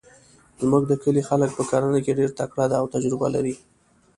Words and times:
زموږ 0.61 0.83
د 0.87 0.93
کلي 1.03 1.21
خلک 1.29 1.49
په 1.57 1.63
کرنه 1.71 1.99
کې 2.05 2.17
ډیرتکړه 2.19 2.65
ده 2.71 2.75
او 2.81 2.85
تجربه 2.95 3.27
لري 3.35 3.55